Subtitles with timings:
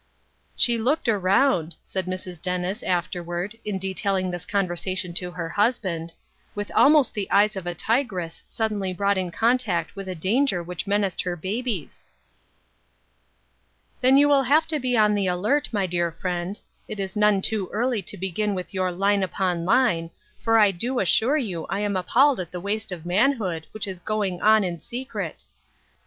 [0.55, 2.41] She looked around," said Mrs.
[2.41, 6.13] Dennis after ward, in detailing this conversation to her hus band,
[6.55, 10.87] "with almost the eyes of a tigress suddenly brought in contact with a danger which
[10.87, 12.07] menaced her babies."
[14.01, 17.39] "Then you will have to be on the alert, my dear friend; it is none
[17.39, 20.09] too early to begin with your 'line upon line,'
[20.43, 23.99] for I do assure you I am appalled at the waste of manhood which is
[23.99, 25.45] going on in secret.